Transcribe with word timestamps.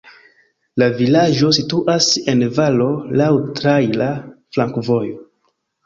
La 0.81 0.87
vilaĝo 1.01 1.51
situas 1.59 2.09
en 2.35 2.43
valo, 2.57 2.89
laŭ 3.23 3.31
traira 3.63 4.13
flankovojo. 4.57 5.27